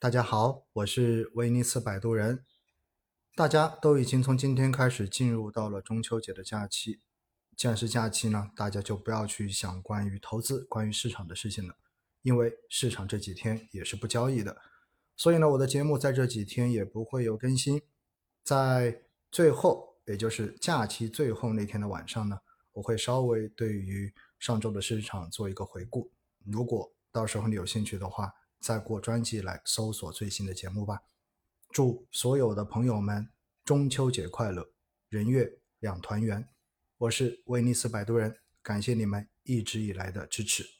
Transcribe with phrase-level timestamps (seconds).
[0.00, 2.44] 大家好，我是威尼斯摆渡人。
[3.34, 7.00] 大家都已经从今天开始进入到了中秋节的假期。
[7.56, 11.74] 既然是假期呢，大家就不要去想关于投资、关于市场的事情了，
[12.22, 14.58] 因为市场这几天也是不交易的。
[15.16, 17.82] 所以呢，我的节目在这几天也不会有更新。
[18.44, 19.02] 在
[19.32, 22.38] 最后，也就是假期最后那天的晚上呢，
[22.74, 26.12] 我会稍微对于上周的市场做一个回顾。
[26.44, 31.02] 如果到时候你有兴趣的话，再过专辑来搜索最新的节目吧。
[31.70, 33.28] 祝所有的朋友们
[33.64, 34.70] 中秋节快乐，
[35.08, 36.48] 人月两团圆。
[36.96, 40.77] 我是威尼斯摆渡人，感谢你们一直以来的支持。